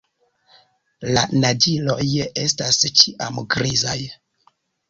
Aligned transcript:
La 1.17 1.25
naĝiloj 1.43 1.99
estas 2.47 2.81
ĉiam 3.03 3.39
grizaj. 3.55 3.99